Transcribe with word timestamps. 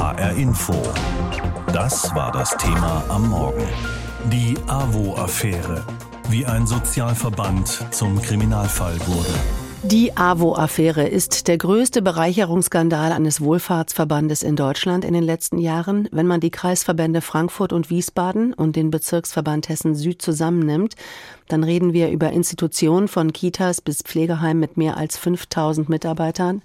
HR 0.00 0.32
Info. 0.32 0.72
Das 1.74 2.14
war 2.14 2.32
das 2.32 2.56
Thema 2.56 3.04
am 3.10 3.28
Morgen. 3.28 3.68
Die 4.32 4.56
AWO-Affäre. 4.66 5.84
Wie 6.30 6.46
ein 6.46 6.66
Sozialverband 6.66 7.84
zum 7.90 8.22
Kriminalfall 8.22 8.98
wurde. 9.06 9.34
Die 9.82 10.16
AWO-Affäre 10.16 11.06
ist 11.06 11.48
der 11.48 11.58
größte 11.58 12.00
Bereicherungsskandal 12.00 13.12
eines 13.12 13.42
Wohlfahrtsverbandes 13.42 14.42
in 14.42 14.56
Deutschland 14.56 15.04
in 15.04 15.12
den 15.12 15.22
letzten 15.22 15.58
Jahren. 15.58 16.08
Wenn 16.12 16.26
man 16.26 16.40
die 16.40 16.50
Kreisverbände 16.50 17.20
Frankfurt 17.20 17.74
und 17.74 17.90
Wiesbaden 17.90 18.54
und 18.54 18.76
den 18.76 18.90
Bezirksverband 18.90 19.68
Hessen 19.68 19.94
Süd 19.94 20.22
zusammennimmt, 20.22 20.96
dann 21.52 21.64
reden 21.64 21.92
wir 21.92 22.10
über 22.10 22.30
Institutionen 22.30 23.08
von 23.08 23.32
Kitas 23.32 23.80
bis 23.80 24.02
Pflegeheimen 24.02 24.60
mit 24.60 24.76
mehr 24.76 24.96
als 24.96 25.16
5000 25.18 25.88
Mitarbeitern. 25.88 26.62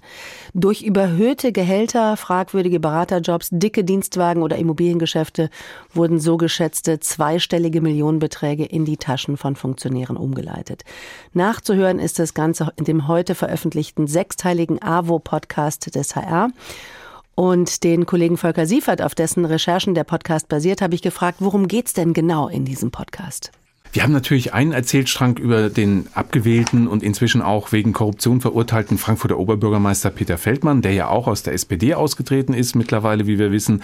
Durch 0.54 0.82
überhöhte 0.82 1.52
Gehälter, 1.52 2.16
fragwürdige 2.16 2.80
Beraterjobs, 2.80 3.48
dicke 3.50 3.84
Dienstwagen 3.84 4.42
oder 4.42 4.56
Immobiliengeschäfte 4.56 5.50
wurden 5.92 6.20
so 6.20 6.36
geschätzte 6.36 7.00
zweistellige 7.00 7.80
Millionenbeträge 7.80 8.64
in 8.64 8.84
die 8.84 8.96
Taschen 8.96 9.36
von 9.36 9.56
Funktionären 9.56 10.16
umgeleitet. 10.16 10.84
Nachzuhören 11.32 11.98
ist 11.98 12.18
das 12.18 12.34
Ganze 12.34 12.72
in 12.76 12.84
dem 12.84 13.08
heute 13.08 13.34
veröffentlichten 13.34 14.06
sechsteiligen 14.06 14.80
AWO-Podcast 14.80 15.94
des 15.94 16.16
HR. 16.16 16.50
Und 17.34 17.84
den 17.84 18.06
Kollegen 18.06 18.38
Volker 18.38 18.66
Siefert, 18.66 19.02
auf 19.02 19.14
dessen 19.14 19.44
Recherchen 19.44 19.94
der 19.94 20.04
Podcast 20.04 20.48
basiert, 20.48 20.80
habe 20.80 20.94
ich 20.94 21.02
gefragt, 21.02 21.38
worum 21.40 21.68
geht's 21.68 21.92
denn 21.92 22.14
genau 22.14 22.48
in 22.48 22.64
diesem 22.64 22.90
Podcast? 22.90 23.52
Wir 23.96 24.02
haben 24.02 24.12
natürlich 24.12 24.52
einen 24.52 24.72
Erzählstrang 24.72 25.38
über 25.38 25.70
den 25.70 26.06
abgewählten 26.12 26.86
und 26.86 27.02
inzwischen 27.02 27.40
auch 27.40 27.72
wegen 27.72 27.94
Korruption 27.94 28.42
verurteilten 28.42 28.98
Frankfurter 28.98 29.38
Oberbürgermeister 29.38 30.10
Peter 30.10 30.36
Feldmann, 30.36 30.82
der 30.82 30.92
ja 30.92 31.08
auch 31.08 31.26
aus 31.26 31.42
der 31.42 31.54
SPD 31.54 31.94
ausgetreten 31.94 32.52
ist 32.52 32.74
mittlerweile, 32.74 33.26
wie 33.26 33.38
wir 33.38 33.52
wissen. 33.52 33.82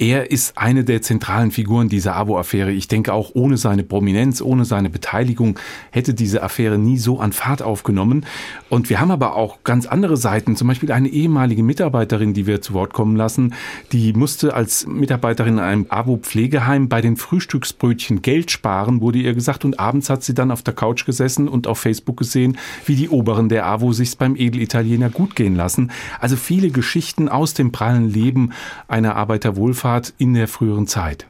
Er 0.00 0.32
ist 0.32 0.58
eine 0.58 0.82
der 0.82 1.00
zentralen 1.00 1.52
Figuren 1.52 1.88
dieser 1.88 2.16
AWO-Affäre. 2.16 2.72
Ich 2.72 2.88
denke 2.88 3.12
auch 3.14 3.30
ohne 3.34 3.56
seine 3.56 3.84
Prominenz, 3.84 4.42
ohne 4.42 4.64
seine 4.64 4.90
Beteiligung 4.90 5.60
hätte 5.92 6.12
diese 6.12 6.42
Affäre 6.42 6.76
nie 6.76 6.98
so 6.98 7.20
an 7.20 7.30
Fahrt 7.30 7.62
aufgenommen. 7.62 8.26
Und 8.68 8.90
wir 8.90 8.98
haben 8.98 9.12
aber 9.12 9.36
auch 9.36 9.62
ganz 9.62 9.86
andere 9.86 10.16
Seiten, 10.16 10.56
zum 10.56 10.66
Beispiel 10.66 10.90
eine 10.90 11.08
ehemalige 11.08 11.62
Mitarbeiterin, 11.62 12.34
die 12.34 12.48
wir 12.48 12.62
zu 12.62 12.74
Wort 12.74 12.92
kommen 12.94 13.14
lassen, 13.14 13.54
die 13.92 14.12
musste 14.12 14.54
als 14.54 14.88
Mitarbeiterin 14.88 15.58
in 15.58 15.60
einem 15.60 15.86
AWO-Pflegeheim 15.88 16.88
bei 16.88 17.00
den 17.00 17.16
Frühstücksbrötchen 17.16 18.22
Geld 18.22 18.50
sparen, 18.50 19.00
wurde 19.00 19.20
ihr 19.20 19.34
gesagt, 19.34 19.51
gesagt 19.52 19.64
und 19.64 19.78
abends 19.78 20.08
hat 20.08 20.22
sie 20.22 20.34
dann 20.34 20.50
auf 20.50 20.62
der 20.62 20.74
Couch 20.74 21.04
gesessen 21.04 21.48
und 21.48 21.66
auf 21.66 21.78
Facebook 21.78 22.16
gesehen, 22.16 22.58
wie 22.86 22.96
die 22.96 23.08
Oberen 23.08 23.48
der 23.48 23.66
AWO 23.66 23.92
sich's 23.92 24.16
beim 24.16 24.36
Edelitaliener 24.36 25.10
gut 25.10 25.36
gehen 25.36 25.54
lassen. 25.54 25.90
Also 26.20 26.36
viele 26.36 26.70
Geschichten 26.70 27.28
aus 27.28 27.54
dem 27.54 27.72
prallen 27.72 28.08
Leben 28.08 28.52
einer 28.88 29.16
Arbeiterwohlfahrt 29.16 30.14
in 30.18 30.34
der 30.34 30.48
früheren 30.48 30.86
Zeit. 30.86 31.26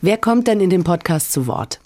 Wer 0.00 0.18
kommt 0.18 0.48
denn 0.48 0.60
in 0.60 0.70
dem 0.70 0.84
Podcast 0.84 1.32
zu 1.32 1.46
Wort? 1.46 1.80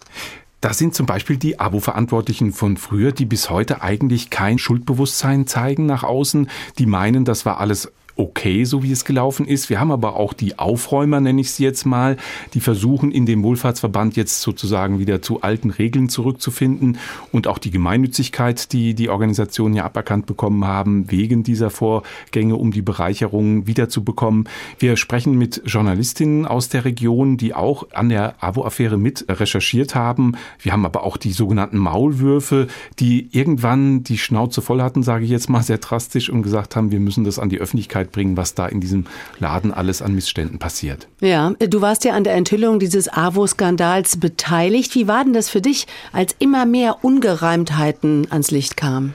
Das 0.60 0.76
sind 0.76 0.92
zum 0.92 1.06
Beispiel 1.06 1.36
die 1.36 1.60
Abo-Verantwortlichen 1.60 2.52
von 2.52 2.76
früher, 2.76 3.12
die 3.12 3.26
bis 3.26 3.48
heute 3.48 3.80
eigentlich 3.80 4.28
kein 4.28 4.58
Schuldbewusstsein 4.58 5.46
zeigen 5.46 5.86
nach 5.86 6.02
außen. 6.02 6.50
Die 6.78 6.86
meinen, 6.86 7.24
das 7.24 7.46
war 7.46 7.60
alles 7.60 7.92
okay, 8.18 8.64
so 8.64 8.82
wie 8.82 8.90
es 8.90 9.04
gelaufen 9.04 9.46
ist. 9.46 9.70
Wir 9.70 9.78
haben 9.78 9.92
aber 9.92 10.16
auch 10.16 10.32
die 10.32 10.58
Aufräumer, 10.58 11.20
nenne 11.20 11.40
ich 11.40 11.52
sie 11.52 11.62
jetzt 11.62 11.86
mal, 11.86 12.16
die 12.52 12.60
versuchen 12.60 13.12
in 13.12 13.26
dem 13.26 13.44
Wohlfahrtsverband 13.44 14.16
jetzt 14.16 14.42
sozusagen 14.42 14.98
wieder 14.98 15.22
zu 15.22 15.42
alten 15.42 15.70
Regeln 15.70 16.08
zurückzufinden 16.08 16.98
und 17.30 17.46
auch 17.46 17.58
die 17.58 17.70
Gemeinnützigkeit, 17.70 18.72
die 18.72 18.94
die 18.94 19.08
Organisationen 19.08 19.76
ja 19.76 19.84
aberkannt 19.84 20.26
bekommen 20.26 20.64
haben, 20.64 21.10
wegen 21.12 21.44
dieser 21.44 21.70
Vorgänge, 21.70 22.56
um 22.56 22.72
die 22.72 22.82
Bereicherung 22.82 23.68
wiederzubekommen. 23.68 24.48
Wir 24.80 24.96
sprechen 24.96 25.38
mit 25.38 25.62
Journalistinnen 25.64 26.44
aus 26.44 26.68
der 26.68 26.84
Region, 26.84 27.36
die 27.36 27.54
auch 27.54 27.86
an 27.92 28.08
der 28.08 28.34
AWO-Affäre 28.42 28.98
mit 28.98 29.26
recherchiert 29.28 29.94
haben. 29.94 30.32
Wir 30.58 30.72
haben 30.72 30.84
aber 30.84 31.04
auch 31.04 31.18
die 31.18 31.32
sogenannten 31.32 31.78
Maulwürfe, 31.78 32.66
die 32.98 33.28
irgendwann 33.30 34.02
die 34.02 34.18
Schnauze 34.18 34.60
voll 34.60 34.82
hatten, 34.82 35.04
sage 35.04 35.24
ich 35.24 35.30
jetzt 35.30 35.48
mal 35.48 35.62
sehr 35.62 35.78
drastisch, 35.78 36.30
und 36.30 36.42
gesagt 36.42 36.74
haben, 36.74 36.90
wir 36.90 36.98
müssen 36.98 37.22
das 37.22 37.38
an 37.38 37.48
die 37.48 37.58
Öffentlichkeit 37.58 38.07
Öffentlichkeit 38.08 38.12
bringen, 38.12 38.36
was 38.36 38.54
da 38.54 38.66
in 38.66 38.80
diesem 38.80 39.04
Laden 39.38 39.72
alles 39.72 40.02
an 40.02 40.14
Missständen 40.14 40.58
passiert. 40.58 41.06
Ja, 41.20 41.50
du 41.50 41.80
warst 41.80 42.04
ja 42.04 42.14
an 42.14 42.24
der 42.24 42.34
Enthüllung 42.34 42.78
dieses 42.78 43.08
AWO-Skandals 43.08 44.18
beteiligt. 44.18 44.94
Wie 44.94 45.08
war 45.08 45.24
denn 45.24 45.32
das 45.32 45.48
für 45.48 45.60
dich, 45.60 45.86
als 46.12 46.34
immer 46.38 46.66
mehr 46.66 47.04
Ungereimtheiten 47.04 48.26
ans 48.30 48.50
Licht 48.50 48.76
kamen? 48.76 49.14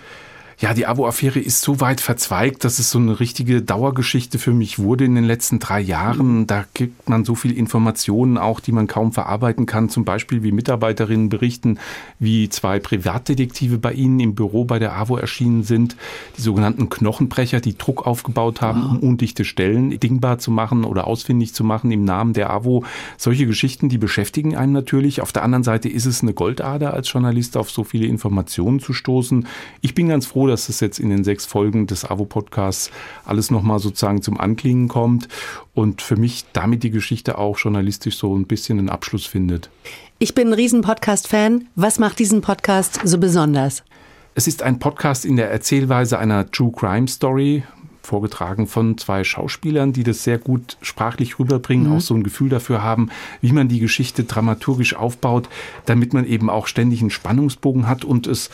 Ja, 0.63 0.73
die 0.73 0.85
Abo-Affäre 0.85 1.39
ist 1.39 1.61
so 1.61 1.81
weit 1.81 1.99
verzweigt, 1.99 2.63
dass 2.63 2.79
es 2.79 2.89
so 2.89 2.97
eine 2.97 3.19
richtige 3.19 3.61
Dauergeschichte 3.61 4.39
für 4.39 4.53
mich 4.53 4.79
wurde 4.79 5.03
in 5.03 5.13
den 5.13 5.25
letzten 5.25 5.59
drei 5.59 5.81
Jahren. 5.81 6.47
Da 6.47 6.63
gibt 6.73 7.09
man 7.09 7.25
so 7.25 7.35
viel 7.35 7.51
Informationen 7.51 8.37
auch, 8.37 8.61
die 8.61 8.71
man 8.71 8.87
kaum 8.87 9.11
verarbeiten 9.11 9.65
kann. 9.65 9.89
Zum 9.89 10.05
Beispiel, 10.05 10.41
wie 10.41 10.53
Mitarbeiterinnen 10.53 11.27
berichten, 11.27 11.79
wie 12.17 12.47
zwei 12.47 12.79
Privatdetektive 12.79 13.77
bei 13.77 13.91
ihnen 13.91 14.21
im 14.21 14.35
Büro 14.35 14.63
bei 14.63 14.79
der 14.79 14.95
AWO 14.95 15.17
erschienen 15.17 15.63
sind. 15.63 15.97
Die 16.37 16.41
sogenannten 16.41 16.87
Knochenbrecher, 16.87 17.59
die 17.59 17.77
Druck 17.77 18.07
aufgebaut 18.07 18.61
haben, 18.61 18.85
um 18.85 18.99
undichte 18.99 19.43
Stellen 19.43 19.99
dingbar 19.99 20.39
zu 20.39 20.49
machen 20.49 20.85
oder 20.85 21.07
ausfindig 21.07 21.53
zu 21.53 21.65
machen 21.65 21.91
im 21.91 22.05
Namen 22.05 22.31
der 22.31 22.51
AWO. 22.51 22.85
Solche 23.17 23.47
Geschichten, 23.47 23.89
die 23.89 23.97
beschäftigen 23.97 24.55
einen 24.55 24.71
natürlich. 24.71 25.19
Auf 25.19 25.33
der 25.33 25.43
anderen 25.43 25.65
Seite 25.65 25.89
ist 25.89 26.05
es 26.05 26.21
eine 26.21 26.33
Goldader 26.33 26.93
als 26.93 27.11
Journalist, 27.11 27.57
auf 27.57 27.69
so 27.69 27.83
viele 27.83 28.05
Informationen 28.05 28.79
zu 28.79 28.93
stoßen. 28.93 29.45
Ich 29.81 29.93
bin 29.93 30.07
ganz 30.07 30.25
froh, 30.25 30.43
froh, 30.43 30.47
dass 30.53 30.69
es 30.69 30.79
jetzt 30.79 30.99
in 30.99 31.09
den 31.09 31.23
sechs 31.23 31.45
Folgen 31.45 31.87
des 31.87 32.05
AWO-Podcasts 32.05 32.91
alles 33.25 33.49
nochmal 33.49 33.79
sozusagen 33.79 34.21
zum 34.21 34.39
Anklingen 34.39 34.87
kommt 34.87 35.27
und 35.73 36.03
für 36.03 36.15
mich 36.15 36.45
damit 36.53 36.83
die 36.83 36.91
Geschichte 36.91 37.39
auch 37.39 37.57
journalistisch 37.57 38.17
so 38.17 38.35
ein 38.35 38.45
bisschen 38.45 38.77
einen 38.77 38.89
Abschluss 38.89 39.25
findet. 39.25 39.71
Ich 40.19 40.35
bin 40.35 40.49
ein 40.49 40.53
riesen 40.53 40.81
Podcast-Fan. 40.81 41.67
Was 41.75 41.97
macht 41.97 42.19
diesen 42.19 42.41
Podcast 42.41 42.99
so 43.03 43.17
besonders? 43.17 43.83
Es 44.35 44.47
ist 44.47 44.61
ein 44.61 44.77
Podcast 44.77 45.25
in 45.25 45.37
der 45.37 45.49
Erzählweise 45.49 46.19
einer 46.19 46.49
True 46.51 46.71
Crime 46.71 47.07
Story, 47.07 47.63
vorgetragen 48.03 48.67
von 48.67 48.97
zwei 48.99 49.23
Schauspielern, 49.23 49.91
die 49.91 50.03
das 50.03 50.23
sehr 50.23 50.37
gut 50.37 50.77
sprachlich 50.81 51.39
rüberbringen, 51.39 51.87
mhm. 51.87 51.97
auch 51.97 52.01
so 52.01 52.13
ein 52.13 52.23
Gefühl 52.23 52.49
dafür 52.49 52.83
haben, 52.83 53.09
wie 53.41 53.53
man 53.53 53.69
die 53.69 53.79
Geschichte 53.79 54.23
dramaturgisch 54.23 54.95
aufbaut, 54.95 55.49
damit 55.85 56.13
man 56.13 56.27
eben 56.27 56.49
auch 56.51 56.67
ständig 56.67 57.01
einen 57.01 57.09
Spannungsbogen 57.09 57.87
hat 57.87 58.05
und 58.05 58.27
es 58.27 58.51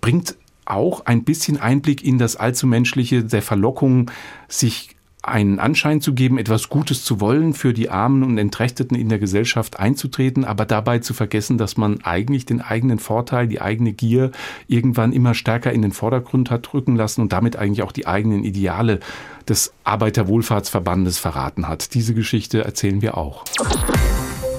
bringt 0.00 0.36
auch 0.70 1.06
ein 1.06 1.24
bisschen 1.24 1.60
Einblick 1.60 2.04
in 2.04 2.18
das 2.18 2.36
Allzumenschliche 2.36 3.24
der 3.24 3.42
Verlockung, 3.42 4.10
sich 4.48 4.96
einen 5.22 5.58
Anschein 5.58 6.00
zu 6.00 6.14
geben, 6.14 6.38
etwas 6.38 6.68
Gutes 6.68 7.04
zu 7.04 7.20
wollen, 7.20 7.52
für 7.52 7.72
die 7.72 7.90
Armen 7.90 8.22
und 8.22 8.38
Entrechteten 8.38 8.94
in 8.94 9.08
der 9.08 9.18
Gesellschaft 9.18 9.78
einzutreten, 9.78 10.44
aber 10.44 10.64
dabei 10.64 11.00
zu 11.00 11.12
vergessen, 11.12 11.58
dass 11.58 11.76
man 11.76 12.00
eigentlich 12.02 12.46
den 12.46 12.60
eigenen 12.60 12.98
Vorteil, 12.98 13.48
die 13.48 13.60
eigene 13.60 13.92
Gier 13.92 14.30
irgendwann 14.68 15.12
immer 15.12 15.34
stärker 15.34 15.72
in 15.72 15.82
den 15.82 15.92
Vordergrund 15.92 16.50
hat 16.50 16.72
rücken 16.72 16.96
lassen 16.96 17.20
und 17.20 17.32
damit 17.32 17.56
eigentlich 17.56 17.82
auch 17.82 17.92
die 17.92 18.06
eigenen 18.06 18.44
Ideale 18.44 19.00
des 19.48 19.72
Arbeiterwohlfahrtsverbandes 19.84 21.18
verraten 21.18 21.68
hat. 21.68 21.94
Diese 21.94 22.14
Geschichte 22.14 22.64
erzählen 22.64 23.02
wir 23.02 23.16
auch. 23.16 23.44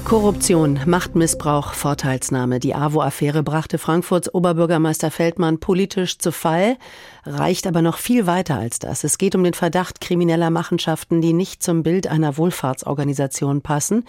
Korruption, 0.05 0.79
Machtmissbrauch, 0.85 1.73
Vorteilsnahme. 1.73 2.59
Die 2.59 2.73
AWO-Affäre 2.73 3.43
brachte 3.43 3.77
Frankfurts 3.77 4.33
Oberbürgermeister 4.33 5.11
Feldmann 5.11 5.59
politisch 5.59 6.17
zu 6.17 6.31
Fall 6.31 6.77
reicht 7.25 7.67
aber 7.67 7.81
noch 7.81 7.97
viel 7.97 8.25
weiter 8.25 8.55
als 8.55 8.79
das. 8.79 9.03
Es 9.03 9.17
geht 9.17 9.35
um 9.35 9.43
den 9.43 9.53
Verdacht 9.53 10.01
krimineller 10.01 10.49
Machenschaften, 10.49 11.21
die 11.21 11.33
nicht 11.33 11.61
zum 11.61 11.83
Bild 11.83 12.07
einer 12.07 12.37
Wohlfahrtsorganisation 12.37 13.61
passen. 13.61 14.05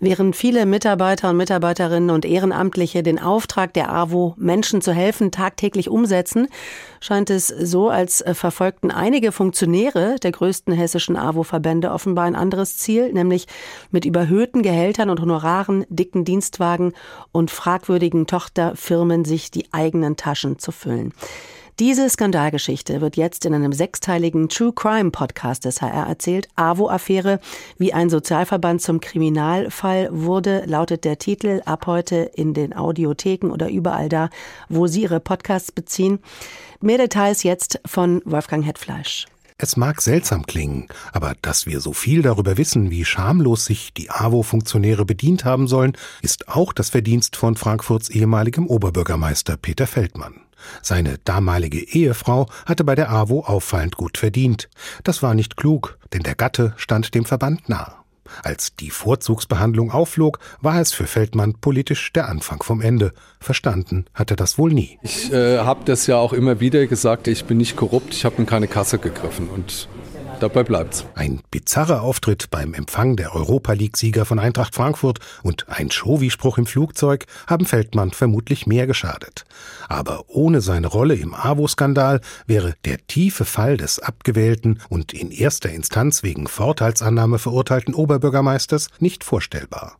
Während 0.00 0.36
viele 0.36 0.66
Mitarbeiter 0.66 1.30
und 1.30 1.36
Mitarbeiterinnen 1.36 2.10
und 2.10 2.24
Ehrenamtliche 2.24 3.02
den 3.02 3.18
Auftrag 3.18 3.72
der 3.74 3.92
AWO, 3.92 4.34
Menschen 4.36 4.82
zu 4.82 4.92
helfen, 4.92 5.30
tagtäglich 5.30 5.88
umsetzen, 5.88 6.48
scheint 7.00 7.30
es 7.30 7.46
so, 7.46 7.88
als 7.88 8.24
verfolgten 8.32 8.90
einige 8.90 9.32
Funktionäre 9.32 10.16
der 10.22 10.32
größten 10.32 10.74
hessischen 10.74 11.16
AWO-Verbände 11.16 11.90
offenbar 11.90 12.24
ein 12.24 12.36
anderes 12.36 12.76
Ziel, 12.76 13.12
nämlich 13.12 13.46
mit 13.90 14.04
überhöhten 14.04 14.62
Gehältern 14.62 15.10
und 15.10 15.22
Honoraren, 15.28 15.84
dicken 15.90 16.24
Dienstwagen 16.24 16.94
und 17.32 17.50
fragwürdigen 17.50 18.26
Tochterfirmen 18.26 19.26
sich 19.26 19.50
die 19.50 19.70
eigenen 19.72 20.16
Taschen 20.16 20.58
zu 20.58 20.72
füllen. 20.72 21.12
Diese 21.78 22.08
Skandalgeschichte 22.08 23.02
wird 23.02 23.16
jetzt 23.16 23.44
in 23.44 23.54
einem 23.54 23.72
sechsteiligen 23.72 24.48
True 24.48 24.72
Crime 24.72 25.10
Podcast 25.10 25.66
des 25.66 25.82
HR 25.82 26.08
erzählt. 26.08 26.48
AWO-Affäre, 26.56 27.40
wie 27.76 27.92
ein 27.92 28.08
Sozialverband 28.08 28.80
zum 28.80 29.00
Kriminalfall 29.00 30.08
wurde, 30.10 30.64
lautet 30.64 31.04
der 31.04 31.18
Titel 31.18 31.60
ab 31.66 31.86
heute 31.86 32.30
in 32.34 32.54
den 32.54 32.74
Audiotheken 32.74 33.50
oder 33.52 33.68
überall 33.68 34.08
da, 34.08 34.30
wo 34.70 34.86
Sie 34.86 35.02
Ihre 35.02 35.20
Podcasts 35.20 35.70
beziehen. 35.70 36.20
Mehr 36.80 36.98
Details 36.98 37.42
jetzt 37.42 37.80
von 37.84 38.22
Wolfgang 38.24 38.64
Hetfleisch. 38.64 39.26
Es 39.60 39.76
mag 39.76 40.00
seltsam 40.00 40.46
klingen, 40.46 40.86
aber 41.12 41.34
dass 41.42 41.66
wir 41.66 41.80
so 41.80 41.92
viel 41.92 42.22
darüber 42.22 42.56
wissen, 42.56 42.92
wie 42.92 43.04
schamlos 43.04 43.64
sich 43.64 43.92
die 43.92 44.08
AWO-Funktionäre 44.08 45.04
bedient 45.04 45.44
haben 45.44 45.66
sollen, 45.66 45.96
ist 46.22 46.48
auch 46.48 46.72
das 46.72 46.90
Verdienst 46.90 47.34
von 47.34 47.56
Frankfurts 47.56 48.08
ehemaligem 48.08 48.68
Oberbürgermeister 48.68 49.56
Peter 49.56 49.88
Feldmann. 49.88 50.42
Seine 50.80 51.18
damalige 51.24 51.80
Ehefrau 51.80 52.48
hatte 52.66 52.84
bei 52.84 52.94
der 52.94 53.10
AWO 53.10 53.40
auffallend 53.40 53.96
gut 53.96 54.16
verdient. 54.16 54.68
Das 55.02 55.24
war 55.24 55.34
nicht 55.34 55.56
klug, 55.56 55.98
denn 56.12 56.22
der 56.22 56.36
Gatte 56.36 56.74
stand 56.76 57.12
dem 57.16 57.24
Verband 57.24 57.68
nah. 57.68 58.04
Als 58.42 58.74
die 58.76 58.90
Vorzugsbehandlung 58.90 59.90
aufflog, 59.90 60.38
war 60.60 60.80
es 60.80 60.92
für 60.92 61.06
Feldmann 61.06 61.54
politisch 61.54 62.12
der 62.12 62.28
Anfang 62.28 62.62
vom 62.62 62.80
Ende. 62.80 63.12
Verstanden 63.40 64.06
hat 64.14 64.30
er 64.30 64.36
das 64.36 64.58
wohl 64.58 64.72
nie. 64.72 64.98
Ich 65.02 65.32
äh, 65.32 65.58
habe 65.58 65.80
das 65.84 66.06
ja 66.06 66.16
auch 66.16 66.32
immer 66.32 66.60
wieder 66.60 66.86
gesagt, 66.86 67.28
ich 67.28 67.44
bin 67.44 67.58
nicht 67.58 67.76
korrupt, 67.76 68.14
ich 68.14 68.24
habe 68.24 68.36
in 68.38 68.46
keine 68.46 68.68
Kasse 68.68 68.98
gegriffen. 68.98 69.48
Und 69.48 69.88
Dabei 70.40 70.62
bleibt's. 70.62 71.04
Ein 71.16 71.40
bizarrer 71.50 72.02
Auftritt 72.02 72.50
beim 72.50 72.72
Empfang 72.72 73.16
der 73.16 73.34
Europa 73.34 73.72
League-Sieger 73.72 74.24
von 74.24 74.38
Eintracht 74.38 74.72
Frankfurt 74.72 75.18
und 75.42 75.68
ein 75.68 75.90
Showi-Spruch 75.90 76.58
im 76.58 76.66
Flugzeug 76.66 77.26
haben 77.48 77.66
Feldmann 77.66 78.12
vermutlich 78.12 78.64
mehr 78.64 78.86
geschadet. 78.86 79.46
Aber 79.88 80.24
ohne 80.28 80.60
seine 80.60 80.86
Rolle 80.86 81.16
im 81.16 81.34
AWO-Skandal 81.34 82.20
wäre 82.46 82.74
der 82.84 83.04
tiefe 83.08 83.44
Fall 83.44 83.76
des 83.76 83.98
abgewählten 83.98 84.80
und 84.88 85.12
in 85.12 85.32
erster 85.32 85.70
Instanz 85.70 86.22
wegen 86.22 86.46
Vorteilsannahme 86.46 87.40
verurteilten 87.40 87.94
Oberbürgermeisters 87.94 88.88
nicht 89.00 89.24
vorstellbar. 89.24 89.96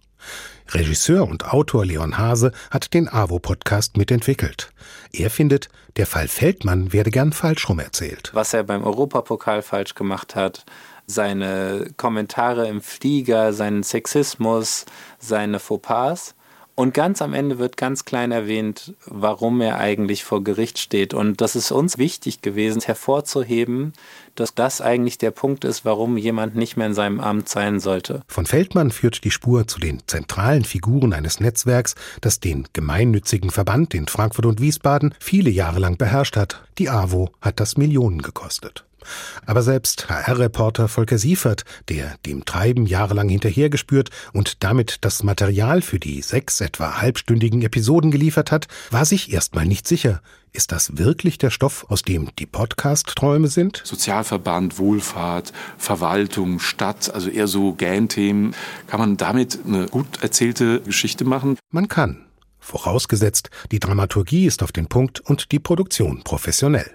Regisseur 0.75 1.27
und 1.27 1.47
Autor 1.47 1.87
Leon 1.87 2.19
Hase 2.19 2.53
hat 2.71 2.93
den 2.93 3.09
AWO-Podcast 3.09 3.97
mitentwickelt. 3.97 4.71
Er 5.13 5.31
findet, 5.31 5.69
der 5.97 6.07
Fall 6.07 6.29
Feldmann 6.29 6.93
werde 6.93 7.11
gern 7.11 7.33
falsch 7.33 7.69
rum 7.69 7.79
erzählt. 7.79 8.31
Was 8.35 8.53
er 8.53 8.65
beim 8.65 8.85
Europapokal 8.85 9.63
falsch 9.63 9.95
gemacht 9.95 10.35
hat, 10.35 10.65
seine 11.07 11.91
Kommentare 11.97 12.69
im 12.69 12.83
Flieger, 12.83 13.55
seinen 13.55 13.83
Sexismus, 13.83 14.85
seine 15.19 15.59
Fauxpas. 15.59 16.35
Und 16.75 16.95
ganz 16.95 17.23
am 17.23 17.35
Ende 17.35 17.59
wird 17.59 17.77
ganz 17.77 18.05
klein 18.05 18.31
erwähnt, 18.31 18.95
warum 19.07 19.61
er 19.61 19.79
eigentlich 19.79 20.23
vor 20.23 20.45
Gericht 20.45 20.79
steht. 20.79 21.13
Und 21.13 21.41
das 21.41 21.57
ist 21.57 21.73
uns 21.73 21.99
wichtig 21.99 22.41
gewesen, 22.41 22.83
hervorzuheben, 22.83 23.95
dass 24.41 24.55
das 24.55 24.81
eigentlich 24.81 25.19
der 25.19 25.31
Punkt 25.31 25.65
ist, 25.65 25.85
warum 25.85 26.17
jemand 26.17 26.55
nicht 26.55 26.77
mehr 26.77 26.87
in 26.87 26.95
seinem 26.95 27.21
Amt 27.21 27.49
sein 27.49 27.81
sollte. 27.81 28.23
Von 28.29 28.47
Feldmann 28.47 28.91
führt 28.91 29.25
die 29.25 29.31
Spur 29.31 29.67
zu 29.67 29.81
den 29.81 30.01
zentralen 30.07 30.65
Figuren 30.65 31.13
eines 31.13 31.41
Netzwerks, 31.41 31.95
das 32.21 32.41
den 32.41 32.67
gemeinnützigen 32.73 33.51
Verband 33.51 33.95
in 33.95 34.07
Frankfurt 34.07 34.47
und 34.47 34.61
Wiesbaden 34.61 35.15
viele 35.19 35.51
Jahre 35.51 35.81
lang 35.81 35.97
beherrscht 35.97 36.37
hat. 36.37 36.63
Die 36.79 36.89
AWO 36.89 37.31
hat 37.41 37.61
das 37.61 37.77
Millionen 37.77 38.23
gekostet. 38.23 38.85
Aber 39.47 39.63
selbst 39.63 40.09
HR-Reporter 40.09 40.89
Volker 40.89 41.19
Siefert, 41.19 41.65
der 41.89 42.17
dem 42.27 42.45
Treiben 42.45 42.87
jahrelang 42.87 43.29
hinterhergespürt 43.29 44.11
und 44.33 44.63
damit 44.65 44.99
das 45.03 45.23
Material 45.23 45.83
für 45.83 45.99
die 45.99 46.23
sechs 46.23 46.61
etwa 46.61 47.01
halbstündigen 47.01 47.63
Episoden 47.63 48.11
geliefert 48.11 48.53
hat, 48.53 48.67
war 48.91 49.05
sich 49.05 49.33
erstmal 49.33 49.67
nicht 49.67 49.87
sicher. 49.87 50.21
Ist 50.53 50.73
das 50.73 50.97
wirklich 50.97 51.39
der 51.39 51.51
Stoff, 51.51 51.87
aus 51.89 52.03
dem 52.03 52.31
die 52.39 52.47
Podcast-Träume 52.47 53.49
sind? 53.49 53.83
Sozialverband, 53.85 54.79
Wohlfahrt, 54.79 55.53
Verwaltung, 55.77 56.59
Stadt, 56.59 57.13
also 57.13 57.29
eher 57.29 57.47
so 57.47 57.75
Gähn-Themen. 57.75 58.55
Kann 58.87 59.01
man 59.01 59.17
damit 59.17 59.59
eine 59.67 59.87
gut 59.87 60.23
erzählte 60.23 60.81
Geschichte 60.81 61.25
machen? 61.25 61.59
Man 61.71 61.89
kann. 61.89 62.25
Vorausgesetzt, 62.59 63.51
die 63.71 63.79
Dramaturgie 63.79 64.47
ist 64.47 64.63
auf 64.63 64.73
den 64.73 64.89
Punkt 64.89 65.21
und 65.21 65.53
die 65.53 65.59
Produktion 65.59 66.23
professionell. 66.25 66.91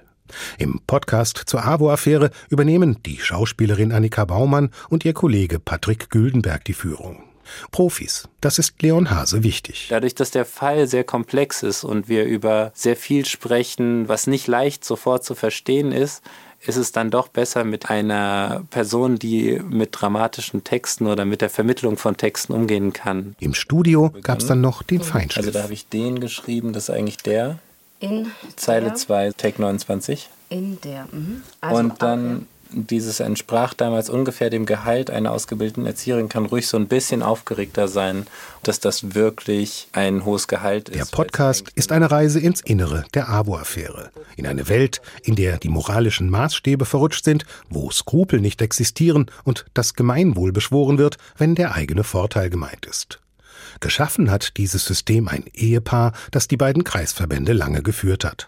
Im 0.58 0.82
Podcast 0.88 1.44
zur 1.46 1.66
AWO-Affäre 1.66 2.32
übernehmen 2.50 2.98
die 3.06 3.20
Schauspielerin 3.20 3.92
Annika 3.92 4.26
Baumann 4.26 4.72
und 4.90 5.06
ihr 5.06 5.14
Kollege 5.14 5.60
Patrick 5.60 6.10
Güldenberg 6.10 6.66
die 6.66 6.74
Führung. 6.74 7.24
Profis, 7.72 8.28
das 8.42 8.60
ist 8.60 8.82
Leon 8.82 9.10
Hase 9.12 9.44
wichtig. 9.44 9.88
Dadurch, 9.90 10.16
dass 10.16 10.32
der 10.32 10.46
Fall 10.46 10.88
sehr 10.88 11.04
komplex 11.04 11.64
ist 11.64 11.84
und 11.84 12.08
wir 12.08 12.26
über 12.26 12.72
sehr 12.74 12.96
viel 12.96 13.26
sprechen, 13.26 14.08
was 14.08 14.28
nicht 14.28 14.48
leicht 14.48 14.86
sofort 14.86 15.24
zu 15.24 15.36
verstehen 15.36 15.92
ist, 15.92 16.22
ist 16.66 16.78
es 16.78 16.92
dann 16.92 17.12
doch 17.12 17.28
besser 17.28 17.64
mit 17.64 17.90
einer 17.90 18.64
Person, 18.70 19.18
die 19.20 19.62
mit 19.70 19.90
dramatischen 19.92 20.64
Texten 20.64 21.08
oder 21.08 21.26
mit 21.26 21.42
der 21.42 21.50
Vermittlung 21.50 21.98
von 21.98 22.18
Texten 22.18 22.54
umgehen 22.54 22.94
kann. 22.94 23.36
Im 23.40 23.54
Studio 23.54 24.14
gab 24.22 24.40
es 24.40 24.48
dann 24.48 24.62
noch 24.62 24.84
den 24.84 25.02
Feinschliff. 25.02 25.46
Also 25.46 25.52
da 25.52 25.64
habe 25.64 25.74
ich 25.74 25.88
den 25.88 26.20
geschrieben, 26.20 26.74
das 26.74 26.90
ist 26.90 26.96
eigentlich 26.96 27.18
der. 27.18 27.60
In 28.00 28.28
Zeile 28.56 28.94
2, 28.94 29.32
Take 29.32 29.62
29. 29.62 30.30
In 30.50 30.80
der. 30.82 31.08
Mhm. 31.12 31.42
Also 31.62 31.80
und 31.80 32.02
dann 32.02 32.48
dieses 32.74 33.20
entsprach 33.20 33.74
damals 33.74 34.10
ungefähr 34.10 34.50
dem 34.50 34.66
Gehalt 34.66 35.10
einer 35.10 35.32
ausgebildeten 35.32 35.86
Erzieherin, 35.86 36.30
kann 36.30 36.46
ruhig 36.46 36.68
so 36.68 36.78
ein 36.78 36.88
bisschen 36.88 37.24
aufgeregter 37.24 37.88
sein, 37.88 38.28
dass 38.64 38.80
das 38.80 39.16
wirklich 39.16 39.88
ein 39.94 40.26
hohes 40.26 40.48
Gehalt 40.48 40.90
ist. 40.90 40.98
Der 40.98 41.16
Podcast 41.16 41.70
ist 41.76 41.92
eine 41.92 42.12
Reise 42.12 42.40
ins 42.40 42.62
Innere 42.62 43.06
der 43.14 43.30
AWO-Affäre. 43.30 44.12
In 44.36 44.48
eine 44.48 44.70
Welt, 44.70 45.02
in 45.24 45.36
der 45.36 45.58
die 45.58 45.70
moralischen 45.70 46.30
Maßstäbe 46.30 46.86
verrutscht 46.86 47.24
sind, 47.24 47.46
wo 47.70 47.92
Skrupel 47.92 48.42
nicht 48.42 48.62
existieren 48.62 49.30
und 49.44 49.66
das 49.74 49.94
Gemeinwohl 49.94 50.52
beschworen 50.52 50.98
wird, 50.98 51.18
wenn 51.38 51.56
der 51.56 51.76
eigene 51.76 52.04
Vorteil 52.04 52.50
gemeint 52.50 52.86
ist. 52.86 53.20
Geschaffen 53.80 54.32
hat 54.32 54.58
dieses 54.58 54.86
System 54.86 55.28
ein 55.28 55.46
Ehepaar, 55.54 56.14
das 56.32 56.48
die 56.48 56.58
beiden 56.58 56.84
Kreisverbände 56.84 57.54
lange 57.54 57.82
geführt 57.82 58.24
hat. 58.24 58.48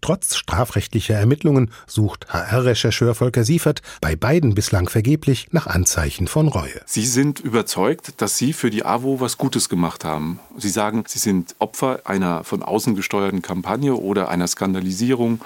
Trotz 0.00 0.36
strafrechtlicher 0.36 1.14
Ermittlungen 1.14 1.70
sucht 1.86 2.28
HR-Rechercheur 2.28 3.14
Volker 3.14 3.44
Siefert 3.44 3.82
bei 4.00 4.16
beiden 4.16 4.54
bislang 4.54 4.88
vergeblich 4.88 5.48
nach 5.52 5.66
Anzeichen 5.66 6.26
von 6.26 6.48
Reue. 6.48 6.80
Sie 6.86 7.06
sind 7.06 7.40
überzeugt, 7.40 8.20
dass 8.20 8.36
Sie 8.36 8.52
für 8.52 8.70
die 8.70 8.84
AWO 8.84 9.20
was 9.20 9.38
Gutes 9.38 9.68
gemacht 9.68 10.04
haben. 10.04 10.40
Sie 10.56 10.70
sagen, 10.70 11.04
Sie 11.06 11.18
sind 11.18 11.54
Opfer 11.58 12.00
einer 12.04 12.44
von 12.44 12.62
außen 12.62 12.94
gesteuerten 12.94 13.42
Kampagne 13.42 13.94
oder 13.94 14.28
einer 14.28 14.46
Skandalisierung 14.46 15.40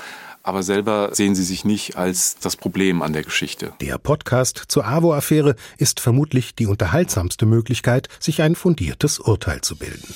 aber 0.44 0.62
selber 0.62 1.08
sehen 1.12 1.34
sie 1.34 1.42
sich 1.42 1.64
nicht 1.64 1.96
als 1.96 2.36
das 2.36 2.54
Problem 2.54 3.00
an 3.02 3.14
der 3.14 3.22
Geschichte. 3.22 3.72
Der 3.80 3.96
Podcast 3.96 4.62
zur 4.68 4.86
AWO-Affäre 4.86 5.56
ist 5.78 6.00
vermutlich 6.00 6.54
die 6.54 6.66
unterhaltsamste 6.66 7.46
Möglichkeit, 7.46 8.08
sich 8.20 8.42
ein 8.42 8.54
fundiertes 8.54 9.18
Urteil 9.18 9.62
zu 9.62 9.76
bilden. 9.76 10.14